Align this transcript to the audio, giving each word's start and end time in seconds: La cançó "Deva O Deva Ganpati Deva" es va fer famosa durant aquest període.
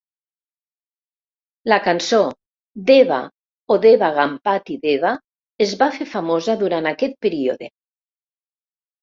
La 1.71 1.77
cançó 1.87 2.21
"Deva 2.87 3.19
O 3.75 3.77
Deva 3.83 4.09
Ganpati 4.17 4.79
Deva" 4.87 5.13
es 5.67 5.77
va 5.85 5.91
fer 6.01 6.09
famosa 6.17 6.57
durant 6.65 6.91
aquest 6.95 7.17
període. 7.29 7.71